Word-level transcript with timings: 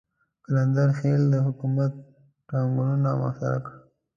قلندر 0.43 0.89
خېل 0.99 1.21
د 1.29 1.35
حکومت 1.45 1.91
ټانګونو 2.49 3.09
محاصره 3.21 3.57
کړ. 3.65 3.73